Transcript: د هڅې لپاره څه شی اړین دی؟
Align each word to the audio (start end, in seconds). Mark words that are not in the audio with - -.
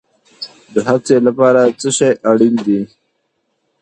د 0.73 0.75
هڅې 0.87 1.15
لپاره 1.27 1.61
څه 1.79 1.89
شی 1.97 2.11
اړین 2.29 2.55
دی؟ 2.65 2.81